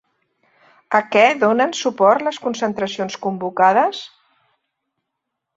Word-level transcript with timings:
A 0.99 1.01
què 1.15 1.25
donen 1.43 1.75
suport 1.81 2.25
les 2.29 2.41
concentracions 2.47 3.21
convocades? 3.27 4.03